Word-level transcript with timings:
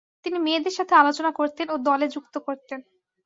তিনি 0.25 0.37
মেয়েদের 0.39 0.75
সাথে 0.77 0.93
আলোচনা 0.95 1.31
করতেন 1.31 1.67
ও 1.69 1.85
দলে 1.87 2.07
যুক্ত 2.15 2.35
করতেন। 2.47 2.79